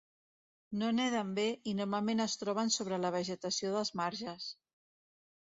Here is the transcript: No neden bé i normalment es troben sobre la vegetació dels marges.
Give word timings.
No 0.81 0.87
neden 0.99 1.29
bé 1.39 1.45
i 1.71 1.73
normalment 1.81 2.23
es 2.25 2.39
troben 2.45 2.73
sobre 2.77 2.99
la 3.05 3.13
vegetació 3.17 3.77
dels 3.77 3.95
marges. 4.03 4.51